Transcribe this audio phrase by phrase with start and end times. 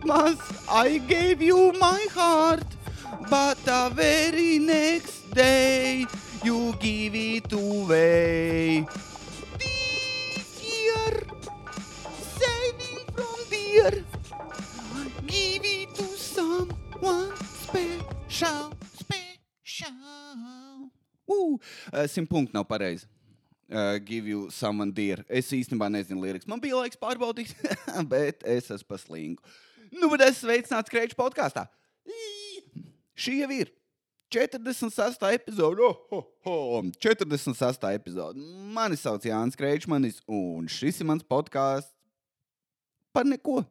[0.00, 2.64] Christmas I gave you my heart,
[3.28, 6.06] but the very next day
[6.42, 8.86] you give it away.
[9.58, 11.20] This year,
[12.40, 13.90] saving from dear,
[15.26, 19.92] give it to someone special, special.
[21.92, 23.04] Uh, Simt punkti nav pareizi.
[23.70, 25.24] Uh, give you someone dear.
[25.28, 26.48] Es īstenībā nezinu lirikas.
[26.48, 27.52] Man bija laiks pārbaudīt,
[28.14, 29.52] bet es esmu paslīgu.
[29.90, 31.66] Nu, bet es sveicināts Kreiča podkāstā.
[33.20, 33.72] Šī jau ir
[34.30, 35.26] 46.
[35.34, 35.82] epizode.
[35.82, 36.90] Oh, oh, oh.
[37.02, 37.84] 46.
[37.90, 38.38] epizode.
[38.74, 41.90] Mani sauc Jānis Kreičmanis, un šis ir mans podkāsts
[43.14, 43.64] par neko.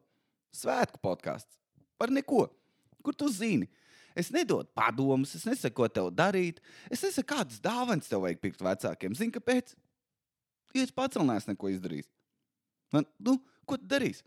[0.54, 1.56] Svētku podkāsts
[1.98, 2.48] par neko.
[3.00, 3.70] Kur tu zini?
[4.18, 6.58] Es nedodu padomus, es nesaku, ko tev darīt.
[6.92, 9.14] Es nesaku, kādas dāvanas tev vajag pirkt vecākiem.
[9.16, 9.72] Zini, kāpēc?
[10.74, 12.10] Jo es pats vēl neesmu neko izdarījis.
[12.92, 14.26] Man, nu, ko tu darīsi?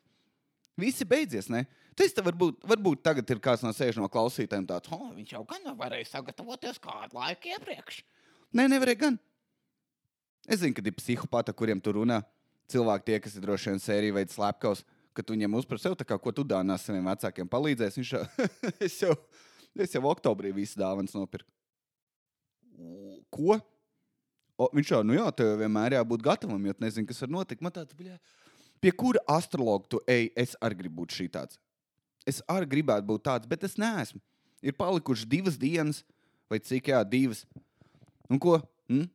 [0.80, 1.66] Visi beidzies, ne?
[1.98, 5.43] Tas te varbūt, varbūt tagad ir kāds no sēž no klausītājiem tāds, oh, viņš jau
[5.49, 7.99] gan varēja sagatavoties kādu laiku iepriekš.
[8.57, 9.20] Nē, nevarēja gan.
[10.49, 12.24] Es zinu, ka ir psihopāti, kuriem tu runā.
[12.74, 14.82] Cilvēki tie, kas ir droši vien sērija veids slepkavs,
[15.13, 17.99] ka tu viņam uzpras sev, kā, ko tu dāvinās saviem vecākiem palīdzēs.
[17.99, 18.24] Viņš jau,
[18.87, 19.13] es jau,
[19.85, 21.49] es jau oktobrī visu dāvanas nopirku.
[23.34, 23.60] Ko?
[24.58, 27.63] O, viņš jau, nu jā, tev vienmēr jābūt gatavam, jo tu nezini, kas var notikt.
[27.65, 28.18] Man tāds, bļā,
[28.84, 31.59] pie kura astrologa tu ej, es arī gribu būt šī tāds.
[32.27, 34.20] Es arī gribētu būt tāds, bet es neesmu.
[34.63, 36.01] Ir palikušas divas dienas,
[36.51, 37.43] vai cik, jā, divas.
[38.31, 38.57] Un ko?
[38.91, 39.07] Hm?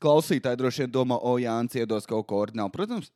[0.00, 2.72] Klausītāji droši vien domā, o, Jānis iedos kaut ko ordinālu.
[2.72, 3.10] Protams,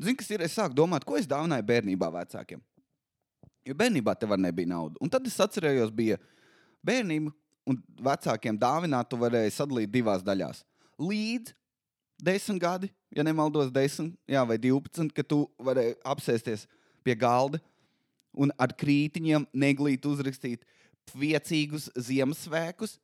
[0.00, 0.44] zini, kas ir.
[0.44, 2.60] Es sāku domāt, ko es dāvināju bērnībā vecākiem.
[3.68, 5.00] Jo bērnībā tev nebija naudas.
[5.04, 6.16] Un tad es atcerējos, bija
[6.86, 7.32] bērnība,
[7.68, 10.62] un vecākiem dāvināt, tu varēji sadalīt divās daļās.
[11.00, 11.56] Līdz
[12.24, 16.66] 10 gadi, ja nemaldos, 10 jā, vai 12, kad tu vari apsēsties
[17.04, 17.60] pie galda
[18.36, 20.66] un ar krītiņiem neglīt uzrakstīt
[21.10, 22.96] priecīgus Ziemassvētkus,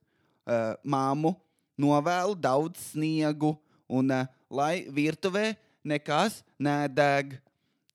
[0.46, 1.34] uh, māmu,
[1.80, 3.56] novēlu daudz sniegu
[3.88, 5.54] un uh, lai virtuvē
[5.86, 7.36] nekas nedeg.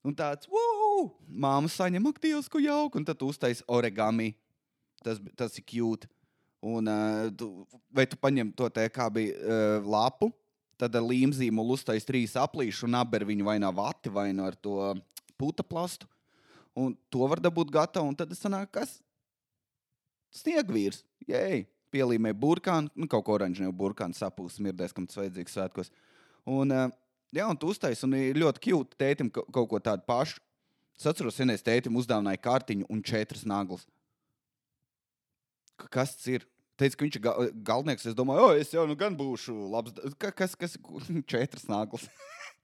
[0.02, 1.12] Un tāds, wow!
[1.30, 4.31] Māma saņem aktīvs, ko jauka, un tad uztais origami.
[5.06, 6.10] Tas, tas ir cute.
[6.62, 7.50] Un, uh, tu,
[7.94, 10.30] vai tu paņem to te, kā bija uh, lapu,
[10.81, 14.58] tad ar līmzīmolu uztais trīs aplīšu un aber viņu vai no vati, vai no ar
[14.58, 14.96] to
[15.40, 16.09] puta plastu.
[16.78, 18.97] Un to var dabūt gatavu, un tad es sanāku, kas?
[20.34, 21.03] Sniegvīrs.
[21.30, 21.66] Jēj!
[21.92, 25.90] Pielīmē burkānu, nu, kaut ko oranžu jau burkānu sapūs, smirdēs, kam tas vajadzīgs svētkos.
[26.47, 26.86] Un, uh,
[27.36, 30.40] jā, un tu uztais, un ir ļoti cute tētim ka- kaut ko tādu pašu.
[30.96, 33.84] Es atceros, senais tētim uzdāvināja kartiņu un četras naglas.
[35.92, 36.48] Kas tas ir?
[36.81, 37.31] Teica, ka viņš ir ga
[37.68, 38.06] galvenais.
[38.09, 39.94] Es domāju, o, es jau nu gan būšu labs.
[40.18, 40.74] Ka, kas, kas,
[41.31, 42.08] četras naglas?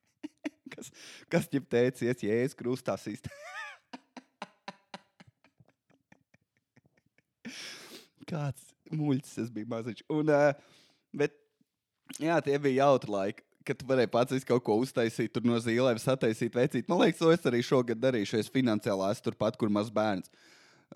[0.74, 0.90] kas,
[1.30, 3.30] kas ķip teica, ies jēzus krustā sīst?
[8.28, 10.02] Kāds muļķis es biju maziņš.
[10.12, 10.50] Un, uh,
[11.16, 11.32] bet,
[12.18, 13.46] jā, tie bija jautri laiki.
[13.68, 16.88] Kad tu varēji pats kaut ko uztaisīt, tur no zīlēm sataisīt, veicīt.
[16.88, 18.40] Man liekas, to es arī šogad darīšu.
[18.40, 20.32] Es finansiāli esmu turpat, kur mazs bērns.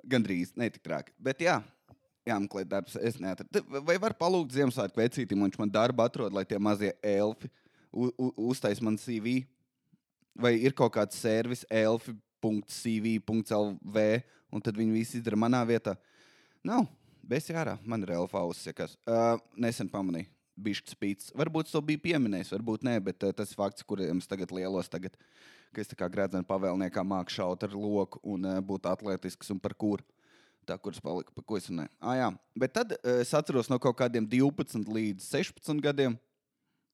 [0.08, 1.12] Gan drīz, ne tik traki.
[1.20, 1.58] Bet jā,
[2.28, 2.96] jāmeklē darbs.
[3.02, 3.64] Es neatradu.
[3.86, 7.50] Vai var palūgt Ziemassvētku vecītim, un viņš man darbu atrod, lai tie mazie elfi
[7.92, 9.46] uztais man CV?
[10.38, 12.18] Vai ir kaut kāds servis elfi.cv.lv,
[14.52, 15.94] un tad viņi visi izdara manā vietā?
[16.64, 16.88] Nav.
[17.32, 18.66] Besi ārā, man ir elfa ausis.
[18.68, 18.98] Ja kas.
[19.06, 20.28] uh, nesen pamanīju,
[20.59, 21.30] bišķi spīts.
[21.38, 24.90] Varbūt to bija pieminējis, varbūt nē, bet uh, tas fakts, kuriem es tagad lielos.
[24.92, 25.14] Tagad,
[25.72, 29.62] ka es tā kā grēdzenu pavēlniekā māku šaut ar loku un uh, būt atletisks un
[29.64, 30.03] par kuru.
[30.68, 31.90] Tā, kuras palika, par ko es runāju.
[31.98, 32.28] Ah, jā.
[32.64, 36.18] Bet tad uh, es atceros no kaut kādiem 12 līdz 16 gadiem.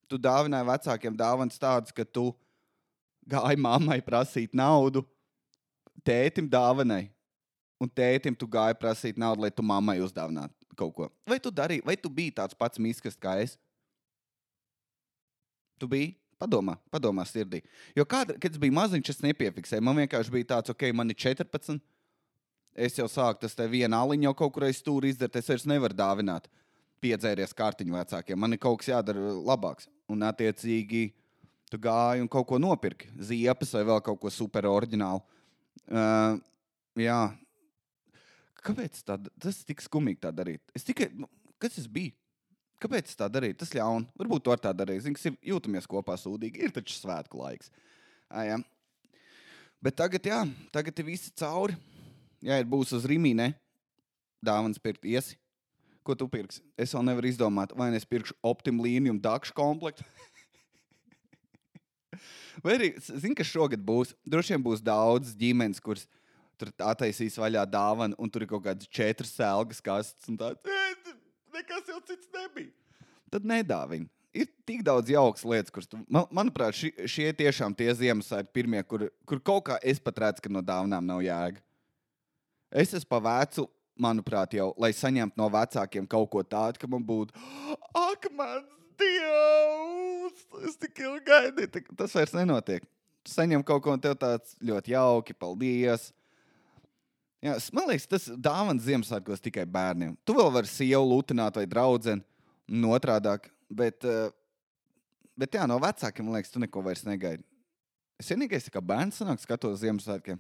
[0.08, 2.30] Tu dāvināji vecākiem dāvanas tādas, ka tu
[3.28, 5.04] gāji mammai prasīt naudu,
[6.08, 7.10] tētim dāvanai.
[7.78, 11.10] Un tētim tu gāji prasīt naudu, lai tu mammai uzdāvinātu kaut ko.
[11.28, 13.58] Vai tu darīji, vai tu biji tāds pats miskas kā es?
[15.82, 16.14] Tu biji?
[16.38, 17.64] Padomā, padomā sirdī.
[17.98, 19.82] Jo kāda, kad es biju maziņš, es nepiefiksēju.
[19.82, 21.82] Man vienkārši bija tāds, ok, man ir 14.
[22.78, 25.40] Es jau sāku tas te viena aliņa jau kaut kur aiz stūra izdarīt.
[25.40, 26.46] Es vairs nevaru dāvināt
[27.02, 28.38] piedzēries kārtiņu vecākiem.
[28.38, 29.90] Man ir kaut kas jādara labāks.
[30.08, 31.08] Un, attiecīgi,
[31.72, 33.10] tu gāji un kaut ko nopirki.
[33.18, 35.24] Ziepes vai vēl kaut ko super oriģinālu.
[35.88, 36.38] Uh,
[37.02, 37.20] jā.
[38.62, 40.62] Kāpēc tā, tas ir tik skumīgi tā darīt?
[40.78, 41.30] Es tikai, nu,
[41.62, 42.14] kas tas bija?
[42.78, 43.58] Kāpēc tā darīt?
[43.58, 44.06] Tas ļauni.
[44.22, 45.02] Varbūt to ar tā darīt.
[45.06, 46.62] Zini, kas ir jūtamies kopā sūdīgi.
[46.62, 47.72] Ir taču svētku laiks.
[48.30, 48.58] Ā, jā.
[49.82, 50.44] Bet tagad, jā,
[50.74, 51.78] tagad ir visi cauri.
[52.46, 53.52] Jā, ir būs uz rīmīnē.
[54.46, 55.38] Dāvāns pirkt iesi.
[56.06, 56.62] Ko tu pirksi?
[56.80, 60.06] Es vēl nevaru izdomāt, vai nu es pirkšu optimu līniju dakšu komplektu.
[62.64, 64.16] Vai arī, zini, kas šogad būs?
[64.26, 66.08] Droši vien būs daudz ģimenes, kuras
[66.58, 71.14] tur attaisīs vaļā dāvanu, un tur ir kaut kādas četras sēlgas kastes, un tāds "Ē,
[71.54, 72.72] nekas jau cits nebija.
[73.30, 74.10] Tad nedāvini.
[74.38, 79.08] Ir tik daudz jaukas lietas, kuras, man, manuprāt, ši, šie tiešām tie Ziemassvētki pirmie, kur,
[79.26, 81.62] kur kaut kā es pat redzu, ka no dāvanām nav jēga.
[82.72, 83.68] Es esmu pa vecu,
[83.98, 87.34] manuprāt, jau, lai saņemtu no vecākiem kaut ko tādu, ka man būtu,
[87.96, 88.68] ak, mans
[89.00, 91.84] dievs, es tik ilgi gaidīju.
[91.98, 92.86] Tas vairs nenotiek.
[93.28, 96.12] Saņem kaut ko, tev tāds ļoti jauki, paldies.
[97.44, 100.16] Jā, man liekas, tas dāvana Ziemassvētkos tikai bērniem.
[100.26, 102.16] Tu vēl vari sievu lutināt vai draugu,
[102.68, 103.52] un otrādāk.
[103.70, 104.32] Bet, eh,
[105.38, 107.44] bet jā, no vecākiem, man liekas, tu neko vairs negaidi.
[108.18, 110.40] Es vienīgais, kā bērns, sanāk, skatos Ziemassvētkiem.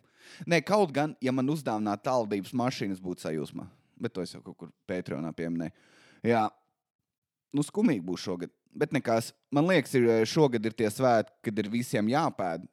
[0.50, 3.68] Nē, kaut gan, ja man uzdāvinātu tālrunības mašīnas, būtu sajūsmā.
[4.01, 5.74] Bet to es jau kaut kur Patreonā pieminēju.
[6.25, 6.47] Jā,
[7.53, 8.53] nu, skumīgi būs šogad.
[8.77, 12.68] Bet nekas, man liekas, ir, eh, šogad ir tie svētki, kad ir visiem jāpēd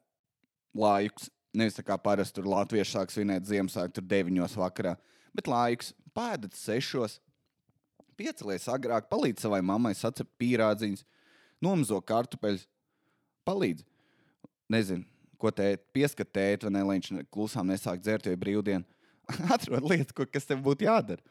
[0.73, 1.29] laiks.
[1.55, 4.97] Nevis tā kā parasti tur Latvieši sāk svinēt Ziemassvētku tur 9 vakarā,
[5.33, 7.19] bet laiks pēdat 6.
[8.17, 11.03] Piecelies agrāk, palīdz savai mammai sacept pīrādziņus,
[11.61, 12.67] nomzo kartupeļus,
[13.47, 13.85] palīdz.
[14.71, 15.05] Nezinu,
[15.41, 18.85] ko tēt, pieskatīt, vai ne, lai viņš klusām nesāk dzert, jo ir brīvdiena.
[19.53, 21.21] Atrod lietas, ko, kas tev būtu jādara.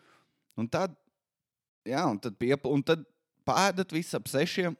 [0.58, 0.94] Un tad,
[1.86, 3.02] jā, un tad, piep, un tad
[3.46, 4.76] pēdat visu ap sešiem.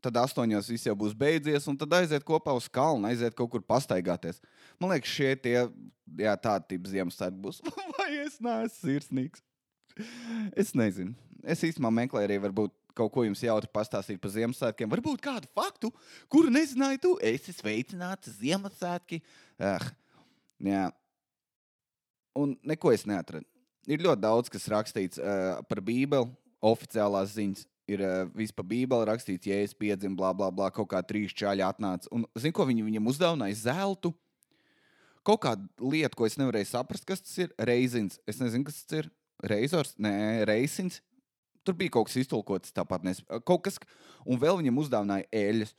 [0.00, 3.60] Tad astoņos viss jau būs beidzies, un tad aiziet kopā uz kalnu, aiziet kaut kur
[3.60, 4.40] pastaigāties.
[4.80, 5.56] Man liekas, šie tie,
[6.16, 7.60] jā, tādi tipi Ziemassvētki būs.
[7.98, 9.44] Vai es neesmu sirsnīgs?
[10.56, 11.12] Es nezinu.
[11.44, 14.90] Es īstenībā meklēju arī, varbūt kaut ko jums jautri pastāstīt par Ziemassvētkiem.
[14.90, 15.92] Varbūt kādu faktu,
[16.32, 17.14] kuru nezināji tu.
[17.22, 19.20] Es esmu sveicināts Ziemassvētki.
[19.60, 19.84] Ah,
[20.64, 20.86] jā.
[22.38, 23.46] Un neko es neatradu.
[23.90, 26.30] Ir ļoti daudz, kas rakstīts uh, par Bībeli,
[26.62, 27.66] oficiālās ziņas.
[27.90, 31.34] Ir uh, viss par Bībeli rakstīts, ja es piedzimu, bla, bla, bla, kaut kā trīs
[31.34, 32.10] čāļi atnāca.
[32.14, 34.12] Un zinu, ko viņi viņam uzdāvināja zeltu.
[35.26, 37.50] Kaut kāda lieta, ko es nevarēju saprast, kas tas ir.
[37.58, 38.20] Reizins.
[38.30, 39.10] Es nezinu, kas tas ir.
[39.50, 41.00] Reizors, nē, reizins.
[41.64, 43.04] Tur bija kaut kas iztulkots tāpat.
[43.04, 43.20] Nes...
[43.44, 43.76] Kaut kas,
[44.24, 45.74] un vēl viņam uzdāvināja eļļas.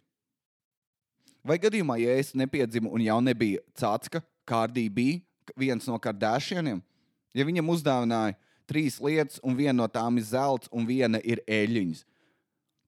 [1.48, 5.22] Vai gadījumā, ja es nepiedzimu un jau nebija cācka, kārdī bija
[5.58, 6.84] viens no kardēšieniem,
[7.34, 8.38] ja viņam uzdāvināja
[8.70, 12.06] trīs lietas, un viena no tām ir zelts, un viena ir eļļiņas.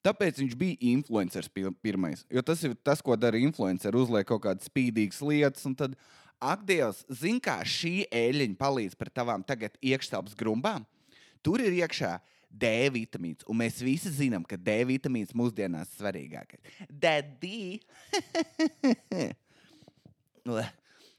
[0.03, 1.49] Tāpēc viņš bija influenceris
[1.81, 2.25] pirmais.
[2.31, 3.95] Jo tas ir tas, ko dara influenceri.
[3.95, 5.95] Uzliek kaut kādas spīdīgas lietas, un tad,
[6.43, 10.83] ak, Dievs, zini, kā šī eļļiņa palīdz par tavām tagad iekštelpas grumbām.
[11.43, 12.17] Tur ir iekšā
[12.53, 16.75] D vitamīns, un mēs visi zinām, ka D vitamīns mūsdienās ir svarīgākais.
[16.89, 17.79] Daddy!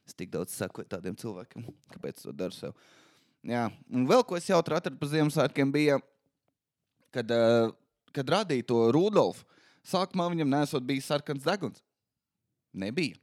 [0.04, 1.64] Es tik daudz saku tādiem cilvēkiem,
[1.94, 2.74] kāpēc to daru sev.
[3.44, 5.96] Jā, un vēl ko es jau atradu par Ziemassvētkiem, bija,
[7.14, 7.72] kad, uh,
[8.12, 9.46] kad radīja to Rudolfu.
[9.84, 11.80] Sākumā viņam nesot bijis sarkans deguns.
[12.76, 13.16] Nebija.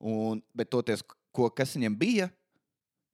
[0.00, 2.28] Un, bet toties, ko, kas viņam bija?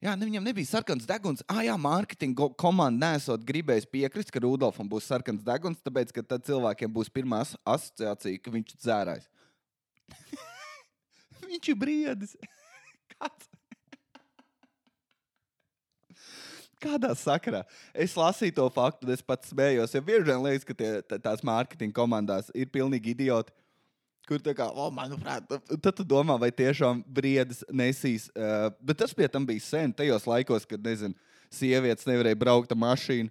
[0.05, 1.41] Jā, ne, viņam nebija sarkans deguns.
[1.49, 6.45] Ah, jā, mārketinga komanda nesot gribējis piekrist, ka Rudolfam būs sarkans deguns, tāpēc, ka tad
[6.45, 9.31] cilvēkiem būs pirmā as asociācija, ka viņš ir dzērājs.
[11.49, 12.37] viņš ir briedis.
[13.17, 13.49] Kāds?
[16.85, 17.63] Kādā sakarā?
[17.97, 19.97] Es lasīju to faktu, un es pats smējos.
[19.97, 23.57] Jo bieži vien liekas, ka tie, tā- tās mārketinga komandās ir pilnīgi idioti.
[24.25, 28.31] Kur tā kā, oh, manuprāt, tad tu domā, vai tiešām briedis nesīs.
[28.33, 31.13] Uh, bet tas pie tam bija sen, tajos laikos, kad, nezinu,
[31.53, 33.29] sievietes nevarēja braukt ar mašīnu.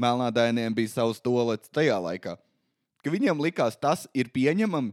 [0.00, 2.34] Melnādainiem bija savs tolets tajā laikā.
[3.04, 4.90] Ka viņiem likās, tas ir pieņemami,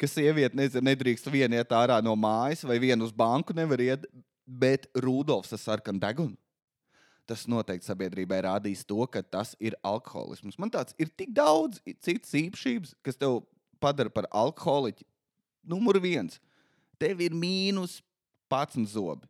[0.00, 4.06] ka sieviete nezinu, nedrīkst viena iet ārā no mājas vai viena uz banku nevar iet,
[4.44, 6.34] bet Rudolfs ar sarkanu degunu.
[7.28, 10.58] Tas noteikti sabiedrībai rādīs to, ka tas ir alkoholisms.
[10.58, 13.44] Man tāds ir tik daudz citas īpašības, kas tev
[13.80, 15.06] padara par alkoholiķu.
[15.66, 16.38] Numur viens.
[17.00, 18.00] Tev ir mīnus
[18.52, 19.28] 11 zobi.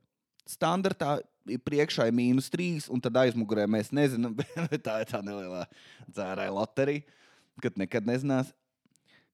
[0.49, 4.35] Standartā ir priekšā ir mīnus 3, un tad aizmugurē mēs nezinām,
[4.71, 5.65] bet tā ir tā nelielā
[6.09, 7.05] dzērāja loterija,
[7.63, 8.51] kad nekad nezinās,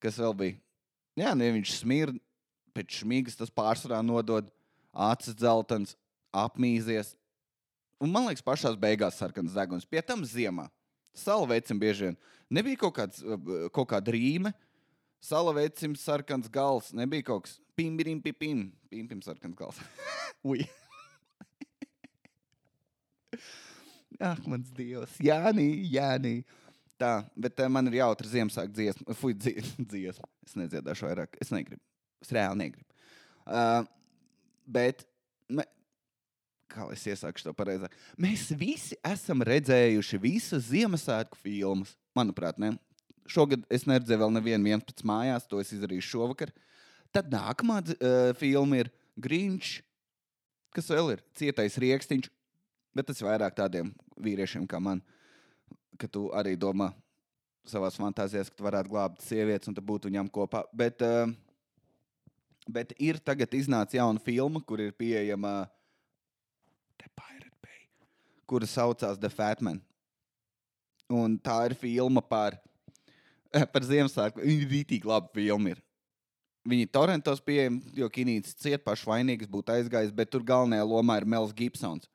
[0.02, 0.58] kas vēl bija.
[1.16, 2.18] Jā, ne viņš smird,
[2.76, 4.50] pēc šmīgas tas pārsvarā nodod,
[4.92, 5.94] acis dzeltens,
[6.36, 7.14] apmīzies.
[8.02, 9.88] Un man liekas, pašā beigās sarkans deguns.
[9.88, 10.66] Pie tam ziemā.
[11.16, 12.18] Salvecim bieži vien
[12.52, 14.52] nebija kaut, kāds, uh, kaut kāda rīme.
[15.26, 16.92] Salavecim sarkans gals.
[16.94, 19.80] Nebija kaut kas pimpirim, pipim, pimpim sarkans gals.
[20.48, 20.62] Ui.
[24.20, 25.18] Ah, mans dievs.
[25.20, 26.36] Jānī, Jānī.
[26.96, 29.16] Tā, bet uh, man ir jautra Ziemassvētku dziesma.
[29.18, 29.60] Fui, dzi-
[29.92, 30.28] dziesma.
[30.46, 31.36] Es nedziedāšu vairāk.
[31.42, 31.82] Es negribu.
[32.24, 32.88] Es reāli negribu.
[33.44, 33.82] Uh,
[34.64, 35.04] bet,
[35.52, 35.66] me,
[36.72, 41.92] kā lai es iesākšu to pareizāk, mēs visi esam redzējuši visas Ziemassvētku filmas.
[42.16, 42.72] Manuprāt, ne?
[43.30, 46.52] Šogad es neredzēju vēl nevienu 11 mājās, to es izdarīšu šovakar.
[47.14, 48.90] Tad nākamā uh, filma ir
[49.22, 49.78] Grīņš.
[50.76, 51.22] Kas vēl ir?
[51.38, 52.28] Cietais rīkstiņš,
[52.96, 55.00] bet tas ir vairāk tādiem vīriešiem kā man,
[55.96, 56.90] ka tu arī domā
[57.66, 60.62] savā fantāzijās, ka tu varētu glābt sievietes un būtu viņām kopā.
[60.76, 61.30] Bet, uh,
[62.68, 65.64] bet ir tagad iznāca jauna filma, kur ir pieejama
[67.00, 67.88] The Pirate Bay,
[68.46, 69.80] kura saucās The Fatman.
[71.12, 72.58] Un tā ir filma par,
[73.72, 74.42] par Ziemassvētku.
[74.42, 75.74] Viņa ir rītīgi laba filma.
[75.74, 75.82] Ir.
[76.66, 81.28] Viņi torrentos pieejami, jo Kinīts ciet pašu vainīgs būtu aizgājis, bet tur galvenajā lomā ir
[81.30, 82.08] Mels Gibsons.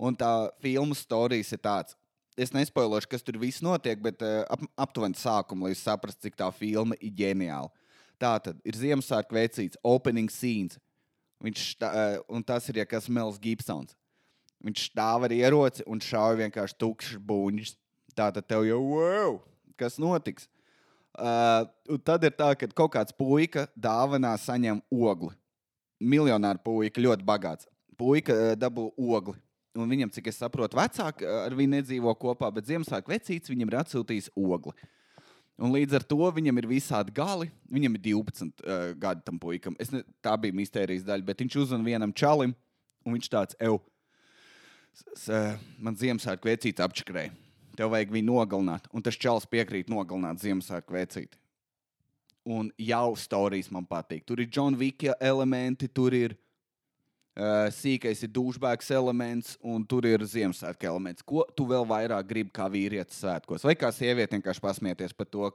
[0.00, 1.96] Un tā filmu stāstījis ir tāds.
[2.40, 6.48] Es nespoilošu, kas tur viss notiek, bet uh, ap, aptuveni sākumu, lai saprastu, cik tā
[6.56, 7.68] filma ir ģeniāla.
[8.20, 10.78] Tā tad ir Ziemassvētku veicīts, opening scenes.
[11.44, 13.94] Viņš šta, uh, un tas ir, ja kas Mels Gibsons.
[14.64, 17.76] Viņš stāv ar ieroci un šauj vienkārši tukšs buļbuļs.
[18.16, 19.38] Tā tad tev jau, wow,
[19.80, 20.48] kas notiks?
[21.18, 21.66] Uh,
[22.06, 25.34] tad ir tā, ka kaut kāds puika dāvanā saņem ogli.
[26.00, 27.66] Miljonāra puika, ļoti bagāts.
[27.98, 29.36] Puika uh, dabū ogli.
[29.78, 33.78] Un viņam, cik es saprotu, vecāki ar viņu nedzīvo kopā, bet Ziemassvētku vecītis viņam ir
[33.82, 34.74] atsūtījis ogli.
[35.60, 37.50] Un līdz ar to viņam ir visādi gali.
[37.70, 39.76] Viņam ir 12 uh, gadi tam puikam.
[39.92, 42.54] Ne, tā bija mistērijas daļa, bet viņš uzzina vienam čalim,
[43.04, 43.82] un viņš tāds, eju,
[45.78, 47.34] man Ziemassvētku vecītis apčakrēja
[47.76, 48.88] tev vajag viņu nogalināt.
[48.94, 51.38] Un tas čels piekrīt nogalināt Ziemassvētku vecīti.
[52.50, 54.24] Un jau stāstījis man patīk.
[54.26, 60.24] Tur ir John Vika elementi, tur ir uh, sīkais ir dušbēks elements, un tur ir
[60.24, 61.26] Ziemassvētku elements.
[61.26, 63.66] Ko tu vēl vairāk gribi kā vīrietis svētkos?
[63.68, 65.52] Vai kā sieviete vienkārši pasmieties par to,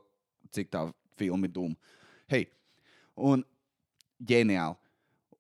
[0.56, 0.86] cik tā
[1.20, 1.96] filma ir dūma?
[2.32, 2.46] Hei,
[3.16, 3.44] un
[4.22, 4.78] ģeniāli.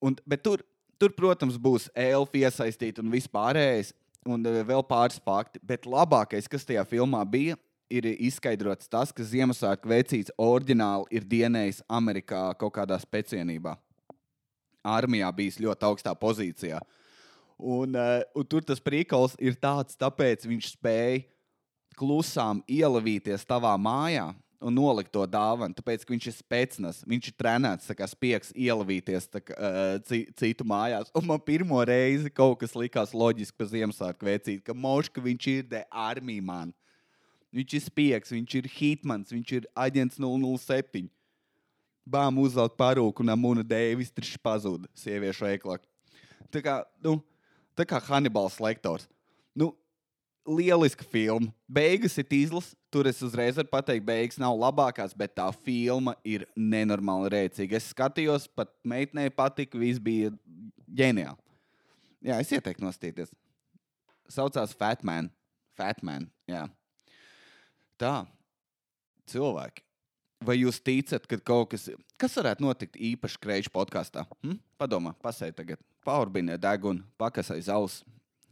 [0.05, 0.62] Un, bet tur,
[1.01, 3.94] tur, protams, būs elfi iesaistīti un vispārējais
[4.29, 5.62] un eh, vēl pāris fakti.
[5.63, 7.58] Bet labākais, kas tajā filmā bija,
[7.91, 13.75] ir izskaidrots tas, ka Ziemassvētku vecīts oriģināli ir dienējis Amerikā kaut kādā speciālībā.
[14.86, 16.79] Armijā bijis ļoti augstā pozīcijā.
[17.55, 21.24] Un, uh, un tur tas prīkals ir tāds, tāpēc viņš spēja
[21.96, 24.27] klusām ielavīties tavā mājā
[24.65, 29.27] un nolikt to dāvanu, tāpēc, ka viņš ir spēcīgs, viņš ir trenēts, kā spiegs ielavīties
[29.36, 31.12] kā, uh, citu mājās.
[31.17, 35.69] Un man pirmo reizi kaut kas likās loģiski par Ziemassvētku vecīti, ka Moška viņš ir
[35.69, 36.74] de armija man.
[37.55, 41.05] Viņš ir spiegs, viņš ir hitmans, viņš ir aģents 007.
[42.05, 45.77] Bām uzvelk parūku un amuna dēvis trišķi pazuda sieviešu veiklā.
[46.53, 47.19] Tā kā, nu,
[47.77, 49.07] tā kā Hannibals lektors.
[49.55, 49.72] Nu,
[50.45, 51.53] lieliska filma.
[51.67, 52.74] Beigas ir izlas.
[52.95, 57.75] Tur es uzreiz varu pateikt, beigas nav labākās, bet tā filma ir nenormāli rēcīga.
[57.75, 60.29] Es skatījos, pat meitenei patika, viss bija
[60.95, 61.35] ģeniāli.
[62.23, 63.33] Jā, es ieteiktu nostīties.
[64.31, 65.27] Saucās Fatman.
[65.75, 66.29] Fatman.
[66.47, 66.63] Jā.
[67.99, 68.13] Tā,
[69.27, 69.83] cilvēki.
[70.47, 71.89] Vai jūs ticat, ka kaut kas,
[72.21, 74.23] kas varētu notikt īpaši krēču podkāstā?
[74.39, 74.55] Hm?
[74.79, 78.03] Padomā, pasēdi tagad, paurbinē degunu, pakasai zaus,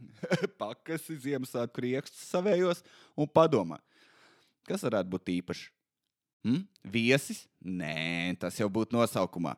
[0.62, 2.84] pakas, Ziemassvētku rīkstus savējos
[3.16, 3.80] un padomā,
[4.68, 5.70] kas varētu būt īpašs.
[6.44, 6.64] Hm?
[6.84, 7.46] Viesis?
[7.64, 9.56] Nē, tas jau būtu nosaukumā.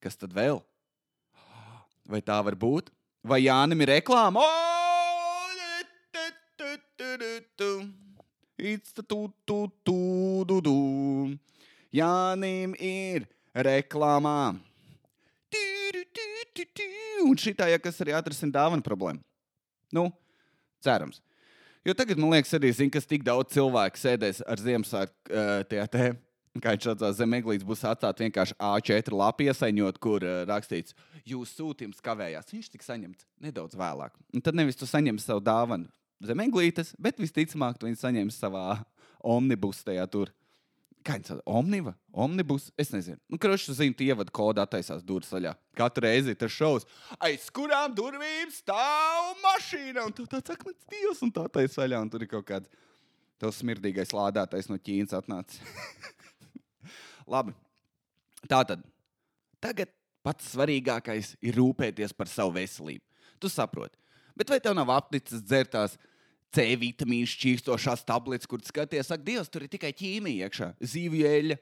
[0.00, 0.62] Kas tad vēl?
[2.08, 2.88] Vai tā var būt?
[3.20, 4.40] Vai Jānis ir reklāma?
[11.92, 14.56] Jānim ir reklāmā.
[17.20, 19.20] Un šī tā, ja kas arī atrisinās dāvana problēmu.
[19.92, 20.08] Nu,
[20.84, 21.20] cerams.
[21.86, 26.10] Jo tagad man liekas, arī zina, kas tik daudz cilvēku sēdēs ar Ziemassvētku uh, te.
[26.60, 32.02] Kā viņš atstāja zemeglītes, būs atstāts vienkārši A4 lapu iesaņot, kur uh, rakstīts, jūsu sūtījums
[32.04, 32.50] kavējās.
[32.52, 34.18] Viņš tika saņemts nedaudz vēlāk.
[34.34, 35.88] Un tad nevis tu saņem savu dāvanu
[36.26, 38.80] zemeglītes, bet visticamāk, tu viņu saņem savā
[39.22, 40.34] omnibus tajā tur.
[41.00, 41.40] Kā viņš sauc?
[41.48, 41.94] Omniva?
[42.12, 42.68] Omnibus?
[42.80, 43.16] Es nezinu.
[43.30, 45.54] Nu, Krošs zina, tu ievadi kodu, attaisās durvis vaļā.
[45.78, 46.84] Katru reizi tas šovs,
[47.24, 50.04] aiz kurām durvīm stāv mašīna.
[50.04, 52.02] Un tu tāds akmens dievs, un tā taisa vaļā.
[52.04, 52.68] Un tur ir kaut kāds
[53.40, 55.62] tavs smirdīgais lādētājs no Ķīnas atnācis.
[57.32, 57.56] Labi.
[58.50, 58.84] Tā tad.
[59.60, 59.92] Tagad
[60.26, 63.04] pats svarīgākais ir rūpēties par savu veselību.
[63.40, 63.96] Tu saproti.
[64.36, 65.96] Bet vai tev nav apnicis dzertās?
[66.50, 71.58] C vitamīnu šķīstošās tabletes, kur skaties, ak, Dievs, tur ir tikai ķīmija iekšā, zivju eļļa.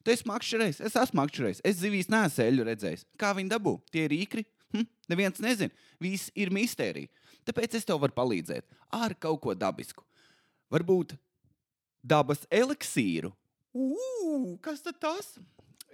[0.00, 1.60] Tu esi makšķerējis, es esmu makšķerējis.
[1.68, 3.04] Es zivīs neesmu eļļu redzējis.
[3.20, 3.74] Kā viņi dabū?
[3.92, 4.46] Tie ir īkri?
[4.72, 4.86] Hm?
[5.12, 5.74] Neviens nezina.
[6.00, 7.10] Viss ir mistērija.
[7.44, 8.64] Tāpēc es tev varu palīdzēt
[8.96, 10.04] ar kaut ko dabisku.
[10.72, 11.16] Varbūt
[12.00, 13.32] dabas eliksīru.
[13.76, 15.34] Ugh, kas tad tas?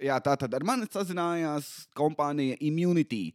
[0.01, 3.33] Jā, tā tad ar mani sazinājās kompānija Immunity.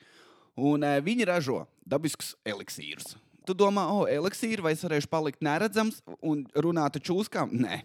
[0.56, 3.16] Un uh, viņi ražo dabiskus eliksīrus.
[3.46, 7.50] Tu domā, o, oh, eliksīri, vai es varēšu palikt neredzams un runāt ar čūskām?
[7.64, 7.80] Nē,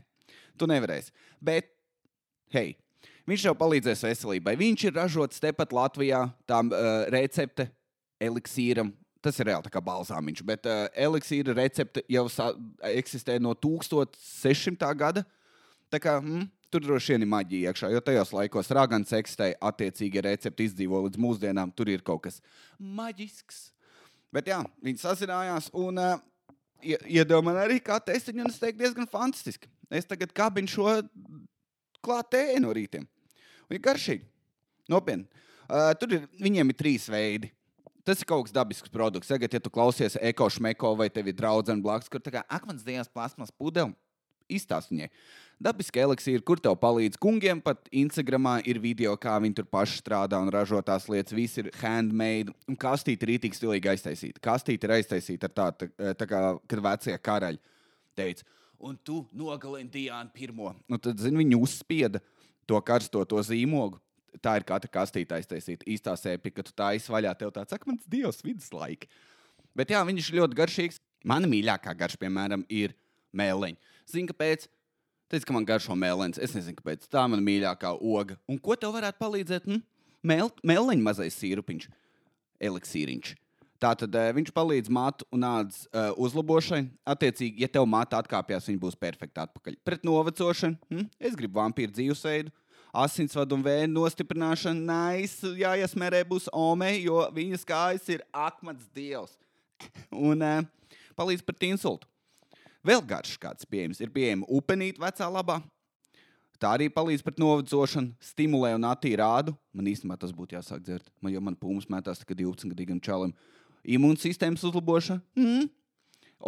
[0.59, 1.13] tu nevarēsi.
[1.41, 1.71] Bet,
[2.53, 2.75] hei,
[3.29, 4.53] viņš jau palīdzēs veselībai.
[4.59, 7.69] Viņš ir ražots tepat Latvijā, tā uh, recepte
[8.21, 8.93] eliksīram.
[9.23, 12.27] Tas ir reāli tā kā balzāmiņš, bet uh, eliksīra recepte jau
[12.93, 14.91] eksistē no 1600.
[14.99, 15.25] gada.
[15.89, 20.23] Tā kā, mm, tur droši vien ir maģija iekšā, jo tajos laikos ragans eksistēja, attiecīgi
[20.27, 21.73] recepti izdzīvo līdz mūsdienām.
[21.73, 22.41] Tur ir kaut kas
[22.77, 23.71] maģisks.
[24.33, 26.17] Bet jā, viņi sazinājās un uh,
[26.83, 29.69] iedeva man arī kā testiņu, un es teiktu, diezgan fantastiski.
[29.93, 30.97] Es tagad kabinu šo
[32.03, 32.73] klāt tēju no.
[33.67, 34.27] Un ir garšīgi.
[34.91, 35.27] Nopietni.
[35.67, 37.51] Uh, tur ir, viņiem ir trīs veidi.
[38.07, 39.27] Tas ir kaut kas dabisks produkts.
[39.27, 43.11] Tagad, ja tu klausies ekošmeko vai tev ir draudzene blakus, kur tā kā akmens dienas
[43.11, 43.91] plasmas pudele,
[44.49, 45.09] izstāst viņai.
[45.57, 50.37] Dabiski eliksīri, kur tev palīdz kungiem, pat Instagramā ir video, kā viņi tur paši strādā
[50.43, 51.33] un ražo tās lietas.
[51.33, 54.43] Viss ir handmade, un kastīte ir rītīgi stilīgi aiztaisīta.
[54.45, 57.61] Kastīte ir aiztaisīta ar tādu, tā, tā kā, kad vecie karaļi
[58.17, 58.45] teica,
[58.77, 60.75] un tu nogalini Diānu pirmo.
[60.85, 62.21] Nu, tad, zini, viņi uzspieda
[62.69, 63.97] to karsto to zīmogu.
[64.43, 65.87] Tā ir katra kastīte aiztaisīta.
[65.89, 69.09] Īstā sēpja, ka tu tā izvaļā, tev tāds akmens dievs viduslaika.
[69.77, 71.01] Bet jā, viņš ir ļoti garšīgs.
[71.27, 72.93] Mana mīļākā garša, piemēram, ir
[73.37, 73.95] mēliņa.
[74.07, 74.67] Zini, kāpēc?
[75.27, 76.39] Teic, ka man garšo mēlēns.
[76.39, 77.09] Es nezinu, kāpēc.
[77.11, 78.37] Tā ir mana mīļākā oga.
[78.47, 79.67] Un ko tev varētu palīdzēt?
[79.67, 79.81] Hm?
[80.27, 81.89] Mēl, mēliņa mazais sīrupiņš,
[82.69, 83.33] eliksīriņš.
[83.83, 86.87] Tātad uh, viņš palīdz mātu un ādas uh, uzlabošanai.
[87.13, 89.77] Attiecīgi, ja tev māte atkāpjas, viņa būs perfekta atpakaļ.
[89.85, 91.09] Pret novecošanu, hm?
[91.21, 92.53] es gribu vampīru dzīvesveidu,
[93.03, 94.87] asinsvadu un vēju nostiprināšanu.
[94.87, 99.37] Nais, jāiesmērē būs ome, jo viņas kājas ir akmens dievs.
[100.31, 100.63] un uh,
[101.19, 102.09] palīdz pret insultu.
[102.87, 103.99] Vēl garš kāds pieejams.
[103.99, 105.59] Ir pieejama upenīte vecā labā.
[106.57, 109.53] Tā arī palīdz pret novecošanu, stimulē un attīra ādu.
[109.75, 111.09] Man īstenībā tas būtu jāsāk dzert.
[111.21, 113.33] Man jau man pūmas metās tikai 12 gadīgam čalim.
[113.87, 115.67] Imūnsistēmas uzlabošana, mm.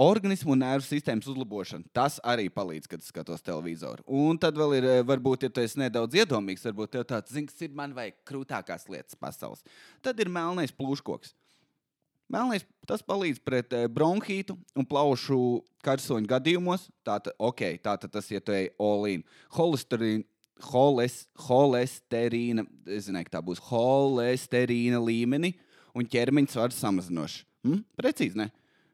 [0.01, 1.86] organismu un nervu sistēmas uzlabošana.
[1.93, 4.01] Tas arī palīdz, kad skatos televizoru.
[4.08, 7.51] Un tad vēl ir, eh, varbūt, ja tu esi nedaudz iedomīgs, varbūt tev tāds, zini,
[7.51, 9.62] kas ir man vajag krūtākās lietas pasaules.
[10.01, 11.36] Tad ir melnais plūškoks.
[12.29, 15.39] Melnais tas palīdz pret eh, bronhītu un plaušu
[15.85, 16.87] karsoņu gadījumos.
[17.05, 19.25] Tātad, ok, tātad tas ir ja olīna.
[19.57, 20.25] Holesterīna,
[20.70, 25.55] holes, holesterīna, ka tā būs holesterīna līmeni
[25.98, 27.44] un ķermeņa svars samazinošs.
[27.65, 27.81] Hm?
[27.98, 28.50] Precīzi, ne?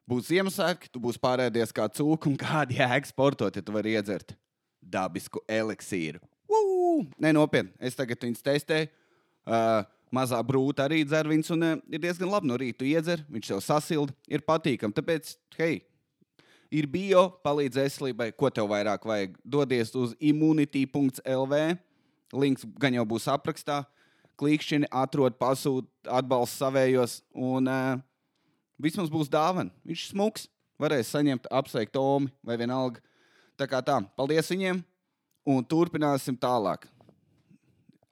[0.09, 4.35] Būs Ziemassvētki, tu būsi pārēdies kā cūka un kāda jēga sportot, ja tu vari iedzert
[4.79, 6.21] dabisku eliksīru.
[7.19, 8.87] Nē, nopietni, es tagad viņus testēju.
[9.45, 9.81] Uh,
[10.13, 13.59] mazā brūta arī dzer viņus, un uh, ir diezgan labi no rīta iedzer, viņš jau
[13.63, 14.95] sasilda, ir patīkami.
[14.95, 15.79] Tāpēc, hei,
[16.73, 19.35] ir bio, palīdz veselībai, ko tev vairāk vajag.
[19.43, 21.61] Dodies uz immunity.lv,
[22.35, 23.83] links gan jau būs aprakstā,
[24.39, 28.01] klikšķini, atrod, pasūti, atbalsta savējos, un uh,
[28.81, 29.71] vismaz būs dāvana.
[29.87, 30.49] Viņš smuks,
[30.81, 33.03] varēs saņemt, apsveikt Tomi vai vienalga.
[33.55, 34.81] Tā kā tā, paldies viņiem,
[35.47, 36.89] un turpināsim tālāk.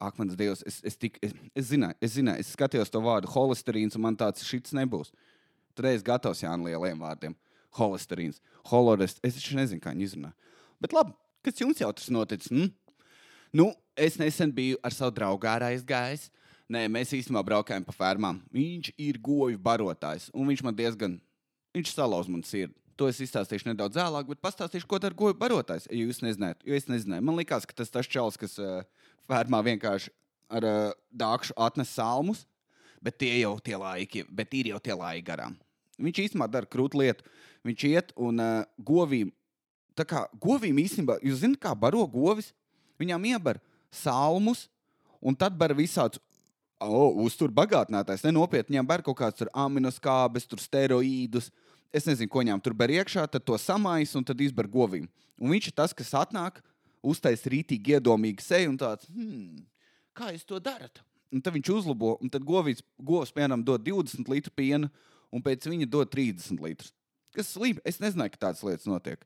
[0.04, 3.32] Ak, mans Dievs, es, es, tik, es, es, zināju, es zināju, es skatījos to vārdu
[3.32, 5.14] holesterīns, un man tāds šits nebūs.
[5.78, 7.38] Tad es gatavs Jānis lieliem vārdiem.
[7.74, 10.34] Holesterīns, holorest, es taču nezinu, kā viņi izrunā.
[10.84, 12.52] Bet labi, kas jums jau tas noticis?
[12.52, 12.70] Hm?
[13.56, 16.28] Nu, es nesen biju ar savu draugu ārā aizgājis.
[16.74, 18.40] Nē, mēs īstenībā braukājām pa fermām.
[18.54, 21.20] Viņš ir goju barotājs, un viņš man diezgan,
[21.76, 22.76] viņš salauz man sirdi.
[22.98, 25.88] To es izstāstīšu nedaudz vēlāk, bet pastāstīšu, ko dara goju barotājs.
[25.90, 27.26] Ja jūs nezināt, jo es nezināju.
[27.26, 28.84] Man liekas, ka tas tas čels, kas uh,
[29.30, 30.12] fermā vienkārši
[30.54, 32.44] ar uh, dākšu atnes salmus,
[33.04, 35.56] bet tie jau tie laiki, bet ir jau tie laiki garām.
[36.02, 37.26] Viņš īstenībā dara krūtu lietu.
[37.64, 39.32] Viņš iet un uh, govīm,
[39.96, 42.52] tā kā govīm īstenībā, jūs zināt, kā baro govis,
[43.00, 43.62] viņām iebar
[43.94, 44.68] salmus
[45.24, 46.22] un tad bar visādus.
[46.84, 51.48] Oh, uztur bagātinātājs, nenopietni ber kaut kādas aminoskābes, steroīdus.
[51.96, 55.06] Es nezinu, ko viņam tur ber iekšā, tad to samais un tad izber govīm.
[55.40, 56.60] Un viņš ir tas, kas atnāk,
[57.04, 59.64] uztais rītīgi iedomīgi seju un tāds, hmm,
[60.18, 61.04] kā jūs to darat?
[61.34, 64.90] Un tad viņš uzlabo, un tad govs, govs piemēram, dod 20 litru piena,
[65.34, 66.94] un pēc viņa dod 30 litrus.
[67.34, 67.80] Kas slīd?
[67.88, 69.24] Es nezināju, ka tādas lietas notiek.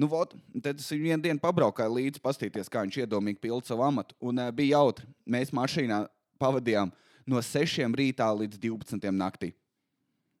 [0.00, 0.32] Nu, vot,
[0.64, 4.16] tad es vienu dienu pabraukāju līdzi, paskatīties, kā viņš iedomīgi pilda savu amatu.
[4.24, 5.04] Un uh, bija jautri.
[5.28, 6.06] Mēs mašīnā
[6.40, 6.88] pavadījām
[7.28, 9.52] no 6 rītā līdz 12 naktī.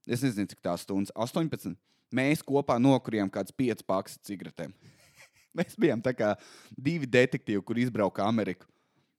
[0.08, 1.76] Es nezinu, cik tās stundas, 18.
[2.16, 4.72] Mēs kopā nokurījām kāds 5 pakas cigaretēm.
[5.58, 6.02] Mēs bijām
[6.76, 8.66] divi detektīvi, kur izbrauka Ameriku.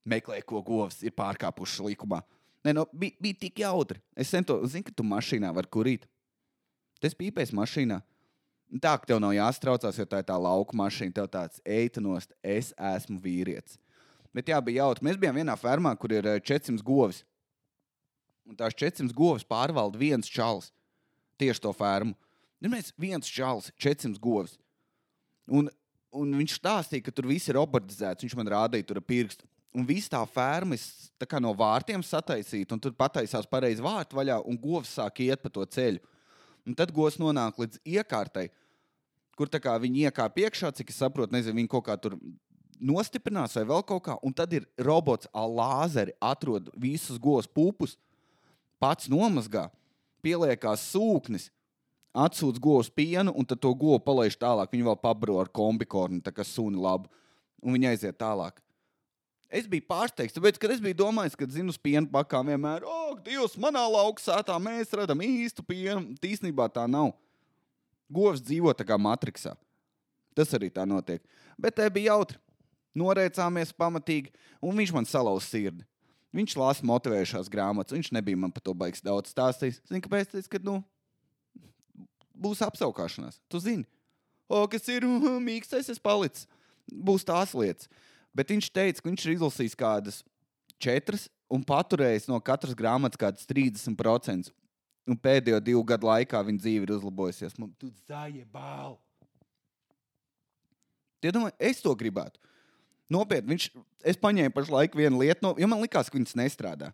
[0.08, 2.22] Meklēja, ko govs ir pārkāpuši likumā.
[2.66, 4.02] Nē, no, bija, bija tik jautri.
[4.16, 6.08] Es centos, zinu, ka tu mašīnā vari kurīt.
[7.02, 8.00] Tas pīpēs mašīnā.
[8.82, 11.14] Tā, ka tev nav jāstraucās, jo tā ir tā lauka mašīna.
[11.18, 13.80] Tev tāds eitanost, es esmu vīrietis.
[14.34, 15.10] Bet jā, bija jautri.
[15.10, 17.24] Mēs bijām vienā fermā, kur ir 400 eh, govis.
[18.48, 20.72] Un tās 400 govis pārvalda viens čalis.
[21.42, 22.16] Tieši to fermu.
[22.62, 24.56] Un nu, mēs viens čalis, 400 govis.
[25.50, 25.68] Un,
[26.12, 28.26] un viņš stāstīja, ka tur viss ir robotizēts.
[28.26, 29.48] Viņš man rādīja, tur ir pirksts.
[29.72, 30.76] Un viss tā ferma
[31.16, 35.52] tā no vārtiem sataisīta, un tur pataisās pareizi vārtu vaļā, un govs sāk iet pa
[35.54, 36.02] to ceļu.
[36.68, 38.50] Un tad govs nonāk līdz iekārtai,
[39.40, 42.20] kur viņi iekāpa iekšā, cik es saprotu, nezinu, viņi kaut kā tur
[42.82, 44.18] nostiprinās vai vēl kaut kā.
[44.22, 47.96] Un tad ir robots ar lāzeri, atrod visus govs pupus,
[48.82, 49.70] pats nomazgā,
[50.22, 51.50] pieliekās sūknis,
[52.12, 54.72] atsūdz govs pienu, un tad to govu palaiž tālāk.
[54.74, 57.10] Viņi vēl pabro ar kombikornu, tā kā suni labu,
[57.64, 58.60] un viņi aiziet tālāk.
[59.52, 63.58] Es biju pārsteigts, tāpēc, kad es biju domājis, ka zinu, piena pakām vienmēr, oh, Dievs,
[63.60, 66.16] manā lauksātā mēs redzam īstu pienu.
[66.24, 67.12] Tīsnībā tā nav.
[68.12, 69.54] Govs dzīvo tā kā matricā.
[70.36, 71.24] Tas arī tā notiek.
[71.60, 72.40] Bet te bija jautri.
[72.96, 75.86] Noreicāmies pamatīgi, un viņš man salauz sirdi.
[76.36, 77.96] Viņš lasa motivējušās grāmatas.
[77.96, 79.82] Viņš nebija man par to baigs daudz stāstījis.
[79.88, 80.32] Zini, kāpēc?
[80.32, 80.78] Tāpēc, ka, nu,
[82.42, 83.40] būs apskaukšanās.
[83.52, 83.86] Tu zini,
[84.50, 85.06] o, kas ir
[85.50, 86.48] mīkstais, es palicis.
[86.92, 87.90] Būs tās lietas.
[88.36, 90.22] Bet viņš teica, ka viņš ir izlasījis kādas
[90.82, 94.52] četras un paturējis no katras grāmatas kādas 30%.
[95.10, 97.58] Un pēdējo divu gadu laikā viņa dzīve ir uzlabojusies.
[97.60, 99.00] Man tur zāja bāli.
[101.22, 102.40] Ja domāju, es to gribētu.
[103.12, 103.66] Nopietni, viņš,
[104.08, 106.92] es paņēmu pašlaik vienu lietu, no, jo man likās, ka viņas nestrādā.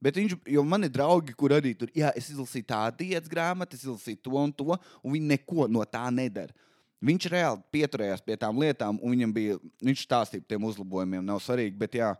[0.00, 3.76] Bet viņš, jo man ir draugi, kur arī tur, jā, es izlasīju tādu diētu grāmatu,
[3.76, 6.56] es izlasīju to un to, un viņi neko no tā nedara.
[7.04, 11.40] Viņš reāli pieturējās pie tām lietām, un viņam bija, viņš stāstīja par tiem uzlabojumiem, nav
[11.44, 11.76] svarīgi.
[11.80, 12.10] Bet, jā,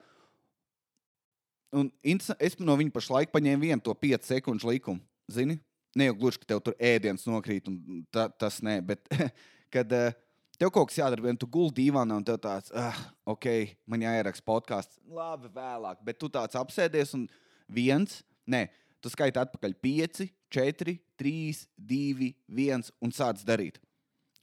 [1.77, 5.01] un es no viņa pašlaik paņēmu vienu to 5 sekundžu likumu.
[5.31, 5.59] Zini,
[5.97, 9.09] ne jau gluži, ka tev tur ēdiens nokrīt, un ta, tas nē, bet
[9.75, 10.17] kad uh,
[10.61, 12.97] tev kaut kas jādara, un tu guldi divānā, un tev tāds, ah,
[13.29, 13.47] ok,
[13.89, 17.29] man jāieraksta podkāsts, labi, vēlāk, bet tu tāds apsēdies un
[17.71, 18.67] viens, nē,
[19.01, 23.79] tu skaiti atpakaļ 5, 4, 3, 2, 1 un sāc darīt.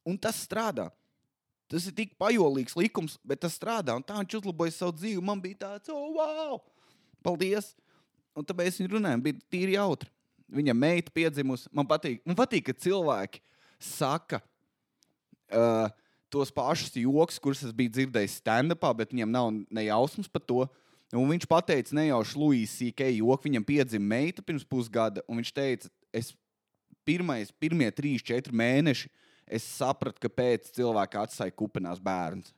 [0.07, 0.87] Un tas strādā.
[1.67, 3.97] Tas ir tik pajolīgs likums, bet tas strādā.
[3.97, 5.23] Un tā viņš uzlaboja savu dzīvi.
[5.23, 6.61] Man bija tāds, oh, wow!
[7.25, 7.73] Paldies!
[8.37, 10.09] Un tāpēc viņi runāja, bija tīri jautri.
[10.53, 11.67] Viņa meita piedzimusi.
[11.75, 13.41] Man patīk, man patīk ka cilvēki
[13.83, 14.39] saka
[15.51, 15.89] uh,
[16.31, 20.63] tos pašus joks, kurus es biju dzirdējis stand-upā, bet viņiem nav ne jausmas par to.
[21.15, 23.05] Un viņš teica, nejauši Luisas C.K.
[23.15, 23.47] joku.
[23.47, 26.33] Viņam piedzima meita pirms pusgada, un viņš teica, es
[27.07, 29.07] pirmais, pirmie trīs, četri mēneši
[29.47, 32.51] es sapratu, kāpēc cilvēki atstāja kupinās bērns.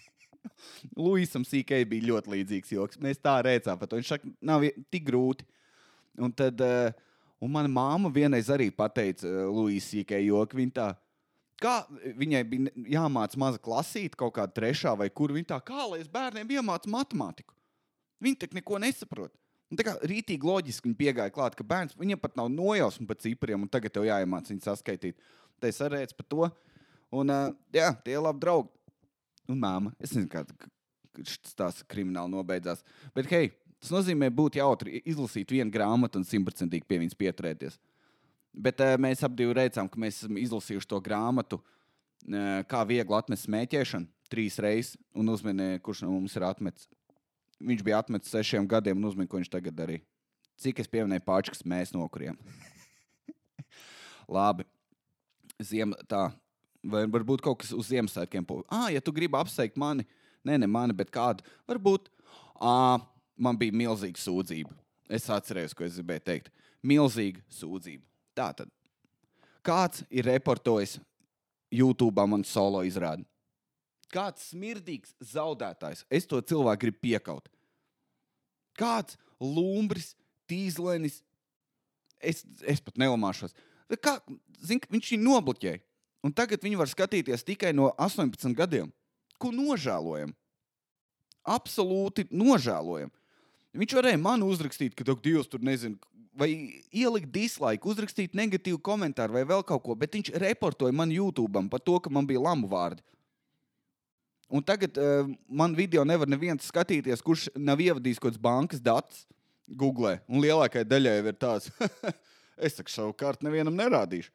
[0.98, 3.00] Luisam Sīkai bija ļoti līdzīgs joks.
[3.02, 5.48] Mēs tā redzējām, bet viņš saka, nav tik grūti.
[6.22, 6.94] Un tad, uh,
[7.42, 10.60] un mana māma vienreiz arī pateica uh, Luisam Sīkai joku.
[10.62, 10.86] Viņa tā,
[11.62, 16.00] kā viņai bija jāmācās maza klasīte, kaut kāda trešā vai kur viņa tā, kā lai
[16.04, 17.55] es bērniem iemācītu matemātiku.
[18.22, 19.34] Viņi tak neko nesaprot.
[19.66, 23.18] Un tā kā rītīgi loģiski viņi piegāja klāt, ka bērns viņam pat nav nojausma par
[23.18, 25.18] cipriem, un tagad tev jāiemācās viņu saskaitīt.
[25.58, 26.48] Tā ir sarēdz par to.
[27.14, 28.70] Un, uh, jā, tie ir labi draugi.
[29.50, 30.42] Un māma, es nezinu, kā
[31.58, 32.82] tas krimināli nobeidzās.
[33.14, 33.50] Bet, hei,
[33.82, 37.78] tas nozīmē būt jautri, izlasīt vienu grāmatu un simtprocentīgi pie viņas pieturēties.
[38.56, 43.48] Bet uh, mēs abi redzam, ka mēs esam izlasījuši to grāmatu, uh, kā viegli atmest
[43.48, 46.86] smēķēšanu, trīs reizes, un uzmanīja, kurš no mums ir atmetis.
[47.62, 50.04] Viņš bija atmetis sešiem gadiem, un uzmanīja, ko viņš tagad darīja.
[50.60, 52.36] Cik es pieminēju pārčiks, mēs nokuriem.
[54.36, 54.66] Labi.
[55.64, 56.28] Ziem, tā,
[56.84, 58.44] vai varbūt kaut kas uz Ziemassvētkiem.
[58.68, 60.04] Ah, ja tu gribi apsveikt mani,
[60.44, 62.10] ne, ne mani, bet kādu, varbūt
[62.60, 63.00] ah,
[63.36, 64.74] man bija milzīga sūdzība.
[65.08, 66.52] Es atceros, ko es gribēju teikt.
[66.86, 68.04] Milzīga sūdzība.
[68.36, 68.72] Tā tad.
[69.64, 70.98] Kāds ir reportojis
[71.72, 73.24] YouTube man solo izrādi?
[74.12, 76.04] Kāds smirdīgs zaudētājs.
[76.10, 77.48] Es to cilvēku gribu piekaut.
[78.78, 80.14] Kāds lumbris,
[80.50, 81.22] tīzlenis.
[82.22, 83.54] Es, es pat nelamāšos.
[84.02, 84.16] Kā,
[84.62, 85.82] zin, viņš viņu nobloķēja.
[86.26, 88.90] Un tagad viņi var skatīties tikai no 18 gadiem.
[89.38, 90.32] Ko nožēlojam?
[91.46, 93.12] Absolūti nožēlojam.
[93.76, 95.98] Viņš varēja man uzrakstīt, ka Dievs tur nezina,
[96.36, 96.48] vai
[96.92, 101.82] ielikt dislike, uzrakstīt negatīvu komentāru vai vēl kaut ko, bet viņš reportoja man YouTube par
[101.84, 103.04] to, ka man bija lambu vārdi.
[104.46, 109.24] Un tagad uh, man video nevar neviens skatīties, kurš nav ievadījis kaut kādas bankas datus
[109.66, 110.20] Google.
[110.30, 111.72] Un lielākajai daļai ir tāds,
[112.56, 114.32] Es saku, savukārt nevienam nerādīšu.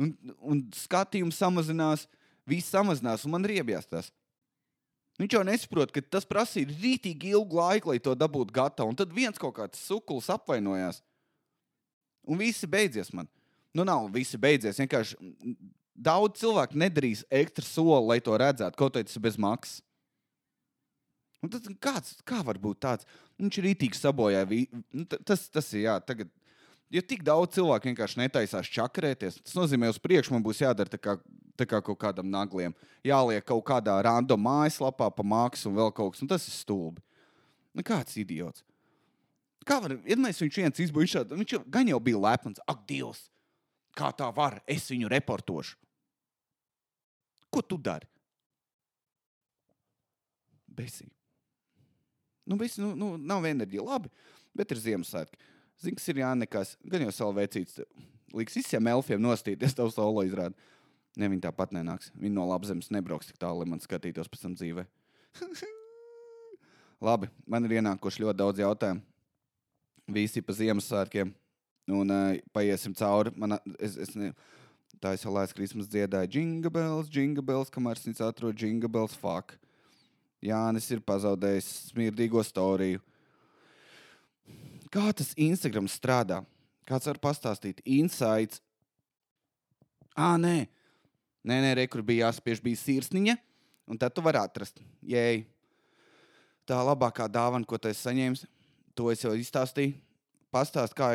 [0.00, 0.12] Un,
[0.42, 2.04] un skatījums samazinās,
[2.48, 4.10] viss samazinās, un man riebjās tas.
[5.20, 8.90] Viņš jau nesaprot, ka tas prasīja rītīgi ilgu laiku, lai to dabūtu gatavu.
[8.90, 10.98] Un tad viens kaut kāds sukulis apvainojās.
[12.26, 13.30] Un viss beidzies man.
[13.74, 14.80] Nu, nav visi beidzies.
[14.82, 15.16] Vienkārši
[15.94, 19.82] daudz cilvēku nedarīs ekstra soli, lai to redzētu, kaut arī tas ir bez maksas.
[21.44, 23.06] Un tad, kāds, kā var būt tāds?
[23.36, 24.68] Viņš ir rītīgi sabojājis.
[24.96, 26.30] Nu, tas, tas ir jā, tagad
[26.94, 31.00] ja tik daudz cilvēku vienkārši netaisās čakarēties, tas nozīmē, uz priekšu man būs jādara tā
[31.00, 31.16] kā,
[31.58, 32.74] tā kā kaut kādam nagliem.
[33.04, 37.02] Jāliek kaut kādā random mājaslapā, pa mākslu un vēl kaut kas, un tas ir stulbi.
[37.74, 38.64] Nu, kāds idiots.
[39.66, 42.60] Kā var, iedomājieties, viņš viens izbūvēja, viņš jau, gan jau bija lepns.
[42.68, 43.24] Ak, Dievs,
[43.96, 44.60] kā tā var?
[44.66, 45.78] Es viņu reportošu.
[47.54, 48.08] Ko tu dari?
[50.74, 51.06] Besī.
[52.44, 54.10] Nu, visi, nu, nu, nav enerģija, labi,
[54.56, 55.38] bet ir Ziemassvētki.
[55.80, 56.74] Zini, kas ir jānekas.
[56.90, 57.86] Gan jau savu vecītu
[58.34, 60.54] liks visiem elfiem nostīties, tev solo izrāda.
[61.14, 62.10] Ne, viņi tāpat nenāks.
[62.18, 64.84] Viņi no labzemes nebrauks tik tālu, lai man skatītos pēc tam dzīvē.
[67.04, 69.04] Labi, man ir ienākuši ļoti daudz jautājumu.
[70.14, 71.30] Visi pa Ziemassvētkiem.
[71.90, 73.32] Un uh, paiesim cauri.
[73.36, 74.30] Man, es, es ne,
[75.02, 76.32] tā es jau lēsu Krismas dziedāju.
[76.38, 79.56] Jingle bells, kamēr es atrodu jingle bells, fuck.
[80.44, 83.00] Jānis ir pazaudējis smirdīgo storiju.
[84.92, 86.42] Kā tas Instagram strādā?
[86.84, 87.80] Kāds var pastāstīt?
[87.88, 88.60] Insights.
[90.14, 90.68] Ah, nē,
[91.42, 93.34] nē, nē re, kur bija jāspiež, bija sirsniņa,
[93.90, 94.78] un tad tu vari atrast.
[95.02, 95.42] Jēj,
[96.68, 98.44] tā labākā dāvana, ko tu esi saņēmis,
[98.94, 99.96] to es jau izstāstīju.
[100.54, 101.08] Pastāst, kā,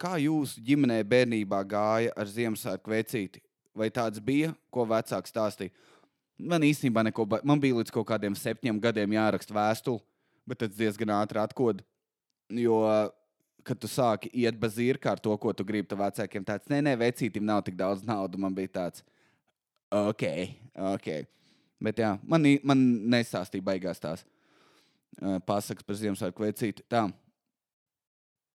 [0.00, 3.42] kā jūsu ģimenē bērnībā gāja ar Ziemassvētku vecīti?
[3.76, 5.70] Vai tāds bija, ko vecāks stāstīja?
[6.36, 10.02] Man īstenībā neko, man bija līdz kaut kādiem septiņiem gadiem jāraksta vēstule,
[10.48, 11.84] bet tas diezgan ātri atkoda.
[12.52, 12.80] Jo,
[13.66, 16.94] kad tu sāki iet bazīrkā ar to, ko tu gribi, tad vecākiem tāds, nē, nē,
[17.00, 18.40] vecītim nav tik daudz naudas.
[18.40, 19.04] Man bija tāds,
[19.94, 20.24] ok,
[20.94, 21.08] ok.
[21.86, 22.82] Bet jā, man, man
[23.14, 26.86] nesāstīja baigās tās uh, pasakas par Ziemassvētku vecīti.
[26.90, 27.06] Tā,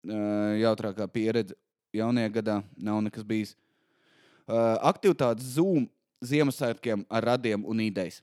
[0.06, 1.58] jautrākā pieredze
[1.96, 3.56] jaunajā gadā nav nekas bijis.
[4.48, 5.88] Aktivitātes Zoom
[6.26, 8.20] Ziemassvētkiem ar radiem un idejas.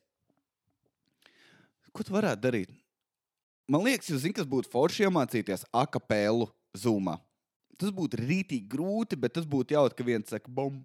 [1.96, 2.72] Ko tu varētu darīt?
[3.66, 7.16] Man liekas, jūs zināt, kas būtu forši iemācīties akapelu zūmā.
[7.80, 10.78] Tas būtu rītīgi grūti, bet tas būtu jautri, ka viens saka, bum,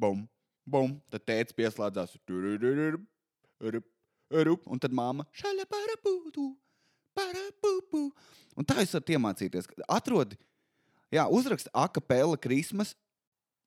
[0.00, 0.22] bum,
[0.68, 0.94] bum.
[1.12, 2.14] Tad tēvs pieslēdzās,
[4.68, 6.50] un tad māma šāda parapūtu.
[8.58, 9.68] Un tā jūs varat iemācīties.
[9.86, 10.38] Atrodi,
[11.14, 12.94] jā, uzrakst akapela krismas,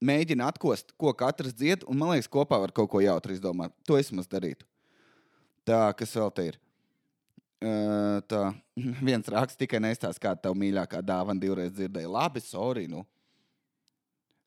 [0.04, 3.74] mēģina atkost, ko katrs dzied, un man liekas, kopā var kaut ko jautru izdomāt.
[3.88, 4.68] To es maz darītu.
[5.68, 6.60] Tā, kas vēl te ir?
[7.62, 8.42] Uh, tā
[9.08, 12.10] viens raksts tikai nestāsta, kāda tev mīļākā dāvana divreiz dzirdēja.
[12.10, 12.88] Labi, sorry.
[12.90, 13.06] Nu.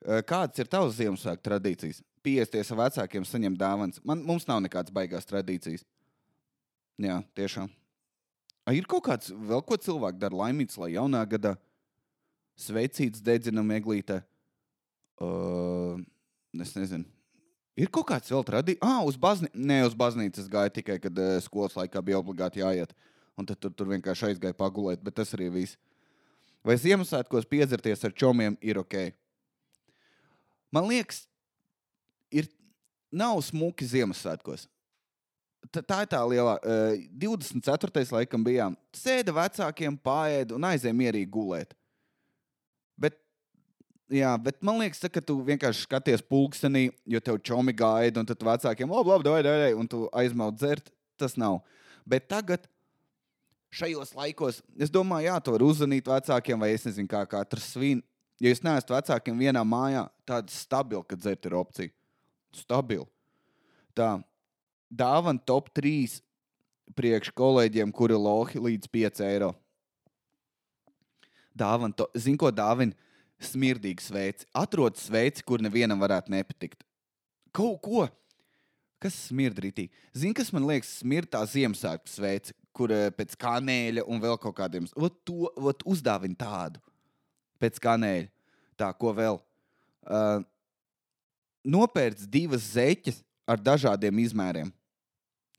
[0.02, 2.02] Uh, kādas ir tavas Ziemassvētku tradīcijas?
[2.24, 4.02] Piesties ar vecākiem, saņemt dāvanas.
[4.04, 5.86] Man, mums nav nekādas baigās tradīcijas.
[7.00, 7.70] Jā, tiešām.
[8.64, 11.54] A, ir kaut kāds vēl ko cilvēks dara laimīgs, lai jaunā gadā
[12.56, 14.22] sveicīts dedzinam eglītē.
[15.20, 16.00] Uh,
[16.60, 17.04] es nezinu.
[17.76, 18.86] Ir kaut kāds vēl tradīcija.
[18.86, 19.58] Ah, uz baznīcu.
[19.58, 22.94] Nē, uz baznīcu es gāju tikai, kad uh, skolas laikā bija obligāti jāiet.
[23.34, 25.78] Un tad tur, tur vienkārši aizgāja pagulēt, bet tas arī viss.
[26.64, 29.10] Vai Ziemassvētkos piedzerties ar čomiem ir ok?
[30.72, 31.24] Man liekas,
[32.32, 32.48] ir,
[33.12, 34.68] nav smuki Ziemassvētkos.
[35.74, 36.58] Tā, tā ir tā lielā.
[36.62, 38.04] Uh, 24.
[38.14, 38.76] laikam bijām.
[38.94, 41.74] Sēda vecākiem, pārieda un aizēja mierīgi gulēt.
[44.12, 48.42] Jā, bet man liekas, ka tu vienkārši skaties pulkstenī, jo tev čomi gaida, un tad
[48.44, 50.90] vecākiem labi, labi, dod, dod, un tu aizmaut dzert.
[51.16, 51.62] Tas nav.
[52.04, 52.66] Bet tagad,
[53.72, 58.02] šajos laikos, es domāju, jā, to var uzzvanīt vecākiem, vai es nezinu, kā katrs svin.
[58.42, 61.94] Ja jūs neesat vecākiem vienā mājā, tāda stabila, ka dzert ir opcija.
[62.54, 63.06] Stabila.
[63.96, 64.18] Tā,
[64.90, 66.20] dāvana top 3
[66.94, 69.54] priekš kolēģiem, kuri lohi līdz 5 eiro.
[71.54, 72.96] Dāvana, to, zin, ko dāvina?
[73.42, 74.46] smirdīgu sveici.
[74.56, 76.84] Atrod sveici, kur nevienam varētu nepatikt.
[77.54, 78.06] Kaut ko,
[79.02, 79.92] kas smird rītīgi.
[80.16, 84.56] Zini, kas man liekas, smird tā Ziemassvētku sveici, kur eh, pēc kanēļa un vēl kaut
[84.58, 84.88] kādiem.
[84.96, 86.82] Ot, to ot, uzdāvina tādu
[87.62, 88.30] pēc kanēļa.
[88.80, 89.38] Tā, ko vēl?
[90.04, 90.42] Uh,
[91.62, 94.72] nopērts divas zeķes ar dažādiem izmēriem.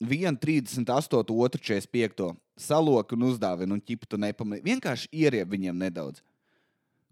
[0.02, 2.34] Vienu 38, otru 45.
[2.60, 4.65] Saloku un uzdāvinu, un ķipu tu nepamanīji.
[4.65, 6.21] Vienkārši ieriebi viņiem nedaudz.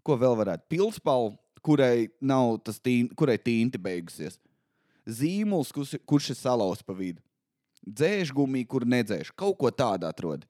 [0.04, 0.68] Ko vēl varētu?
[0.72, 1.34] Pilspālu,
[1.64, 4.38] kurai nav tas tīn, kurai tīnti beigusies.
[5.04, 7.20] Zīmols, kurš, kurš ir salauzts pa vidu.
[7.84, 9.32] Dzēžgumija, kur nedzēš.
[9.36, 10.46] Kaut ko tādu atrod.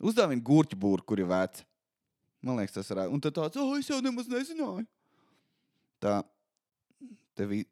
[0.00, 1.64] Uzdāvina gurķu būru, kur ir vecs.
[2.44, 3.12] Man liekas, tas varētu.
[3.12, 4.84] Un tad tāds, oh, es jau nemaz nezināju.
[6.04, 6.18] Tā,
[7.36, 7.68] tev ir.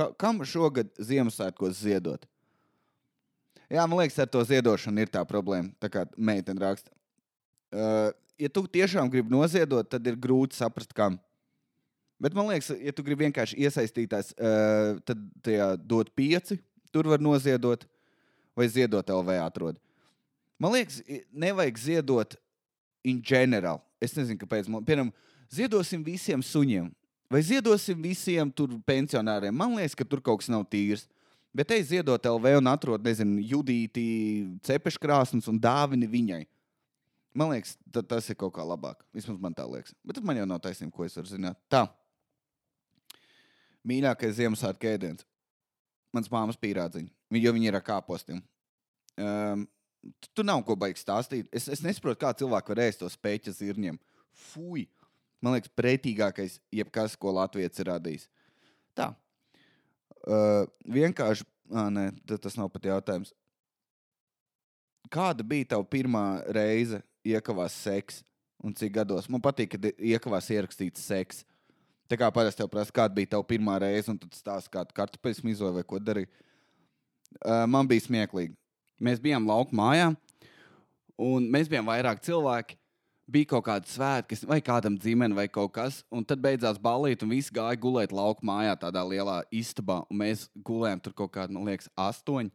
[0.00, 2.22] Ka, kam šogad Ziemassvētkos ziedot?
[3.70, 5.74] Jā, man liekas, ar to ziedošanu ir tā problēma.
[5.82, 6.88] Tā kā meitene raksta.
[7.70, 8.08] Uh,
[8.40, 11.18] ja tu tiešām gribi noziedot, tad ir grūti saprast, kam.
[12.20, 16.56] Bet man liekas, ja tu gribi vienkārši iesaistīties, uh, tad tajā dot pieci,
[16.90, 17.84] tur var noziedot,
[18.56, 19.78] vai ziedot LV atrod.
[20.60, 22.40] Man liekas, nevajag ziedot
[23.04, 23.84] in general.
[24.00, 24.72] Es nezinu, kāpēc.
[24.72, 25.12] Man, piemēram,
[25.52, 26.88] ziedosim visiem suņiem,
[27.30, 29.54] vai ziedosim visiem tur pensionāriem.
[29.54, 31.06] Man liekas, ka tur kaut kas nav tīrs.
[31.54, 34.02] Bet ej ziedot LV un atrod, nezinu, judīti,
[34.66, 36.44] cepešu krāsnes un dāvini viņai.
[37.34, 39.02] Man liekas, ta, tas ir kaut kā labāk.
[39.14, 39.94] Vismaz man tā liekas.
[40.06, 41.58] Bet man jau nav taisnība, ko es varu zināt.
[41.70, 41.84] Tā.
[43.86, 45.26] Mīļākais Ziemassvētku ēdiens.
[46.14, 47.10] Mans māmas pīrādziņa.
[47.38, 48.42] Jo viņi ir ar kāpostiem.
[49.20, 49.66] Um,
[50.34, 51.50] tu nav ko baigt stāstīt.
[51.54, 53.98] Es, es nesaprotu, kā cilvēki var ēst to spēķu zirņiem.
[54.50, 54.86] Fui!
[55.40, 58.26] Man liekas, pretīgākais, jebkas, ko Latvijas ir radījis.
[58.96, 59.10] Tā.
[60.20, 63.32] Uh, vienkārši, ah, nē, tas nav pat jautājums.
[65.10, 68.20] Kāda bija tava pirmā reize iekavās seks?
[68.60, 69.30] Un cik gados?
[69.32, 71.40] Man patīk, kad iekavās ierakstīts seks.
[72.10, 75.46] Tā kā parasti tev prasa, kāda bija tava pirmā reize, un tad stāsta, kādu kartupeļu
[75.46, 76.28] mizoju vai ko darīji.
[77.40, 78.56] Uh, man bija smieklīgi.
[79.00, 80.10] Mēs bijām lauku mājā,
[81.16, 82.76] un mēs bijām vairāk cilvēki.
[83.30, 86.00] Bija kaut kāda svētki, vai kādam dzimene, vai kaut kas.
[86.10, 90.00] Un tad beidzās balīt, un visi gāja gulēt lauku mājā, tādā lielā istabā.
[90.10, 92.50] Un mēs gulējām tur kaut kādā, man liekas, astoņi.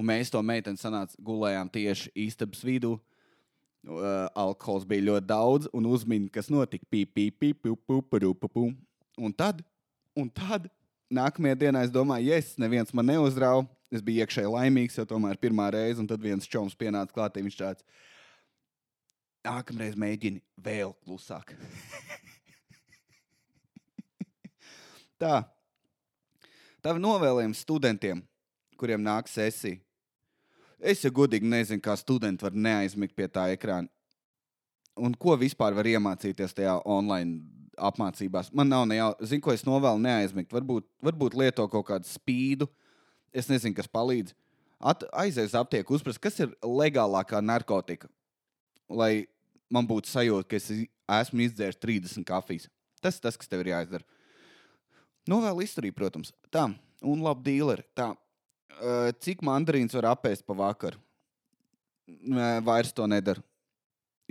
[0.00, 2.96] Un mēs to meiteni sanācām, gulējām tieši istabas vidū.
[3.80, 6.84] Uh, alkohols bija ļoti daudz, un uzmini, kas notika.
[6.92, 8.58] Pīp, pīp, pīp, pīp, pīp, pīp.
[9.20, 9.60] Un tad,
[10.16, 10.68] un tad,
[11.10, 15.38] nākamajā dienā es domāju, ja es neviens man neuzrauga, es biju iekšēji laimīgs, jo tomēr
[15.40, 17.82] pirmā reize, un tad viens čoms pienāca klāt, viņš tāds-
[19.46, 21.54] nākamreiz mēģini vēl klusāk.
[25.20, 25.44] Tā.
[26.80, 28.22] Tā ir novēlējums studentiem,
[28.80, 29.80] kuriem nāk sesija.
[30.80, 33.90] Es jau godīgi nezinu, kā studenti var neaizmigt pie tā ekrāna.
[34.96, 37.42] Un ko vispār var iemācīties tajā online
[37.76, 38.48] apmācībās?
[38.56, 40.52] Man nav ne jau, zinu, ko es novēlu neaizmigt.
[40.56, 42.68] Varbūt, varbūt lieto kaut kādu spīdu,
[43.32, 44.32] es nezinu, kas palīdz.
[44.80, 48.08] At, aizies aptieku, uzprast, kas ir legālākā narkotika.
[48.90, 49.26] Lai
[49.70, 52.68] man būtu sajūta, ka es esmu izdzēris 30 kafijas.
[53.00, 54.04] Tas ir tas, kas tev ir jāizdara.
[55.30, 56.32] Novēlu izturību, protams.
[56.52, 56.66] Tā,
[57.06, 57.84] un labi dīleri.
[57.96, 61.00] Tā, uh, cik mandarīns var apēst pa vakaru?
[62.66, 63.42] Vairs to nedaru.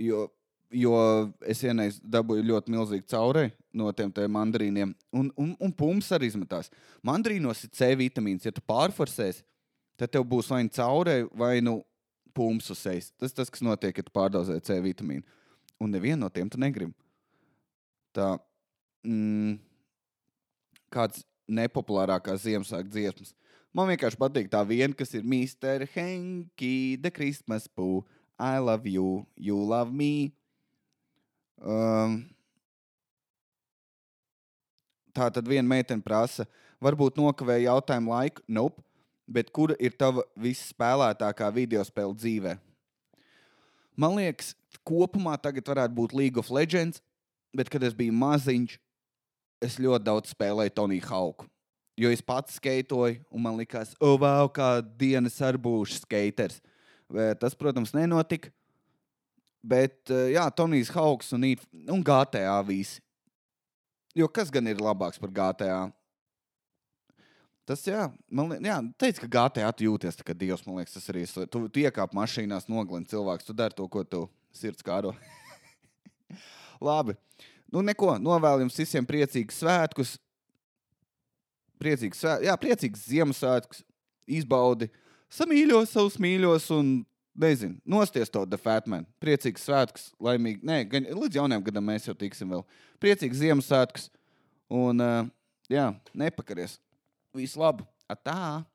[0.00, 0.26] Jo,
[0.72, 0.96] jo
[1.48, 6.70] es vienreiz dabūju ļoti milzīgu caurēju no tiem mandarīniem, un, un, un pumps arī izmetās.
[7.06, 8.46] Mandarīnos ir C vitamīns.
[8.46, 9.44] Ja tu pārforsēsi,
[10.00, 11.78] tad tev būs vai nu caurēji, vai nu
[12.34, 13.10] pumps uz sejas.
[13.18, 15.24] Tas tas, kas notiek, kad pārdozē C vitamīnu.
[15.80, 16.92] Un nevienu no tiem tu negribi.
[18.16, 18.34] Tā,
[19.06, 19.58] mm,
[20.92, 23.34] kāds nepopulārākās Ziemassvētku dziesmas.
[23.74, 25.86] Man vienkārši patīk tā viena, kas ir Mr.
[25.94, 28.02] Henki, The Christmas Pooh,
[28.40, 30.32] I love you, you love me.
[31.60, 32.24] Um,
[35.14, 36.46] tā tad viena meitene prasa,
[36.82, 38.82] varbūt nokavēja jautājumu laiku, nope,
[39.30, 42.56] bet kura ir tava visspēlētākā video spēle dzīvē?
[44.00, 44.54] Man liekas,
[44.86, 47.02] kopumā tagad varētu būt League of Legends,
[47.54, 48.76] bet kad es biju maziņš,
[49.60, 51.48] es ļoti daudz spēlēju Toniju Hauku.
[52.00, 56.62] Jo es pats skaitoju, un man liekas, oh, wow, kā dienas ar būšu skaters.
[57.42, 58.48] Tas, protams, nenotika.
[59.60, 61.44] Bet, jā, Tonijs Hauks un,
[61.92, 63.02] un GTA visi.
[64.16, 65.90] Jo kas gan ir labāks par GTA?
[67.70, 70.64] Tas, jā, man liekas, teica, ka GTA tu jūties tā kā dievs.
[70.66, 71.34] Man liekas, tas arī ir.
[71.46, 75.14] Tu, tu iekāp mašīnās, noglini cilvēks, tu dari to, ko tu sirds kāro.
[76.90, 77.14] Labi.
[77.70, 78.16] Nu, neko.
[78.18, 80.16] Novēlu jums visiem priecīgus svētkus
[81.80, 83.84] priecīgs, jā, priecīgs Ziemassvētkus,
[84.30, 84.90] izbaudi,
[85.32, 86.92] samīļo savus mīļos un,
[87.40, 89.08] nezinu, nosties to defatmanu.
[89.22, 92.64] Priecīgs svētkus, laimīgi, nē, gan, līdz jaunajam gadam mēs jau tiksim vēl.
[93.00, 94.10] Priecīgs Ziemassvētkus
[94.68, 95.30] un, uh,
[95.72, 96.76] jā, nepakaries.
[97.34, 97.84] Visu labu!
[98.10, 98.66] Atā!